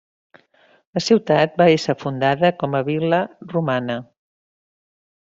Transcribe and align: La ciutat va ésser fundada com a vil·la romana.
La 0.97 1.01
ciutat 1.07 1.59
va 1.61 1.67
ésser 1.73 1.95
fundada 2.03 2.51
com 2.63 2.73
a 2.79 2.81
vil·la 2.87 3.19
romana. 3.53 3.99